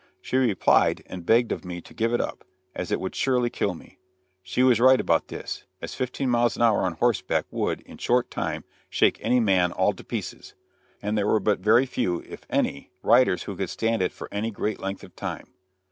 She 0.19 0.37
replied, 0.37 1.03
and 1.05 1.27
begged 1.27 1.51
of 1.51 1.63
me 1.63 1.79
to 1.81 1.93
give 1.93 2.11
it 2.11 2.19
up, 2.19 2.43
as 2.73 2.91
it 2.91 2.99
would 2.99 3.13
surely 3.13 3.51
kill 3.51 3.75
me. 3.75 3.99
She 4.41 4.63
was 4.63 4.79
right 4.79 4.99
about 4.99 5.27
this, 5.27 5.65
as 5.79 5.93
fifteen 5.93 6.27
miles 6.27 6.55
an 6.55 6.63
hour 6.63 6.79
on 6.79 6.93
horseback 6.93 7.45
would, 7.51 7.81
in 7.81 7.97
a 7.97 8.01
short 8.01 8.31
time, 8.31 8.63
shake 8.89 9.19
any 9.21 9.39
man 9.39 9.71
"all 9.71 9.93
to 9.93 10.03
pieces"; 10.03 10.55
and 11.03 11.15
there 11.15 11.27
were 11.27 11.39
but 11.39 11.59
very 11.59 11.85
few, 11.85 12.21
if 12.27 12.47
any, 12.49 12.89
riders 13.03 13.43
who 13.43 13.55
could 13.55 13.69
stand 13.69 14.01
it 14.01 14.11
for 14.11 14.27
any 14.31 14.49
great 14.49 14.79
length 14.79 15.03
of 15.03 15.15
time. 15.15 15.53